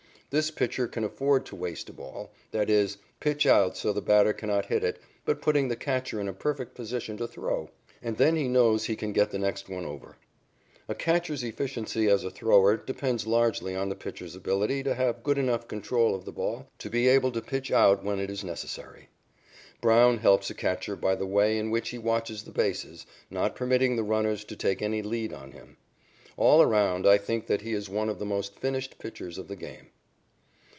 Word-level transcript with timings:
This 0.31 0.49
pitcher 0.49 0.87
can 0.87 1.03
afford 1.03 1.45
to 1.47 1.57
waste 1.57 1.89
a 1.89 1.91
ball 1.91 2.31
that 2.51 2.69
is, 2.69 2.97
pitch 3.19 3.45
out 3.45 3.75
so 3.75 3.91
the 3.91 4.01
batter 4.01 4.31
cannot 4.31 4.67
hit 4.67 4.81
it, 4.81 4.97
but 5.25 5.41
putting 5.41 5.67
the 5.67 5.75
catcher 5.75 6.21
in 6.21 6.29
a 6.29 6.33
perfect 6.33 6.73
position 6.73 7.17
to 7.17 7.27
throw 7.27 7.69
and 8.01 8.15
then 8.15 8.37
he 8.37 8.47
knows 8.47 8.85
he 8.85 8.95
can 8.95 9.11
get 9.11 9.31
the 9.31 9.37
next 9.37 9.67
one 9.67 9.83
over. 9.83 10.15
A 10.87 10.95
catcher's 10.95 11.43
efficiency 11.43 12.07
as 12.07 12.23
a 12.23 12.31
thrower 12.31 12.77
depends 12.77 13.27
largely 13.27 13.75
on 13.75 13.89
the 13.89 13.95
pitcher's 13.97 14.33
ability 14.33 14.83
to 14.83 14.93
have 14.95 15.21
good 15.21 15.37
enough 15.37 15.67
control 15.67 16.15
of 16.15 16.23
the 16.23 16.31
ball 16.31 16.67
to 16.79 16.89
be 16.89 17.09
able 17.09 17.33
to 17.33 17.41
pitch 17.41 17.69
out 17.69 18.01
when 18.01 18.17
it 18.17 18.29
is 18.29 18.41
necessary. 18.41 19.09
Brown 19.81 20.19
helps 20.19 20.49
a 20.49 20.53
catcher 20.53 20.95
by 20.95 21.13
the 21.13 21.27
way 21.27 21.57
in 21.57 21.71
which 21.71 21.89
he 21.89 21.97
watches 21.97 22.43
the 22.43 22.51
bases, 22.51 23.05
not 23.29 23.53
permitting 23.53 23.97
the 23.97 24.01
runners 24.03 24.45
to 24.45 24.55
take 24.55 24.81
any 24.81 25.01
lead 25.01 25.33
on 25.33 25.51
him. 25.51 25.75
All 26.37 26.61
around, 26.61 27.05
I 27.05 27.17
think 27.17 27.47
that 27.47 27.63
he 27.63 27.73
is 27.73 27.89
one 27.89 28.07
of 28.07 28.17
the 28.17 28.25
most 28.25 28.57
finished 28.57 28.97
pitchers 28.97 29.37
of 29.37 29.49
the 29.49 29.57
game. 29.57 29.87